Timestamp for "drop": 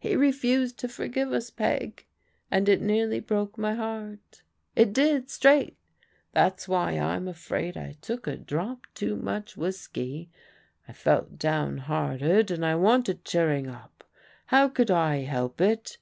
8.38-8.86